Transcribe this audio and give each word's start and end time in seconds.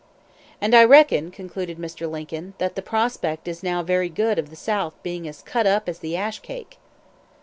"And, 0.59 0.73
I 0.75 0.83
reckon," 0.83 1.29
concluded 1.29 1.77
Mr. 1.77 2.09
Lincoln, 2.09 2.55
"that 2.57 2.73
the 2.73 2.81
prospect 2.81 3.47
is 3.47 3.61
now 3.61 3.83
very 3.83 4.09
good 4.09 4.39
of 4.39 4.49
the 4.49 4.55
South 4.55 4.95
being 5.03 5.27
as 5.27 5.43
cut 5.43 5.67
up 5.67 5.87
as 5.87 5.99
the 5.99 6.15
ash 6.17 6.39
cake!" 6.39 6.79